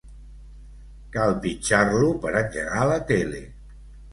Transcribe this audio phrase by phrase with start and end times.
[1.17, 3.47] Cal pitjar-lo per engegar la tele.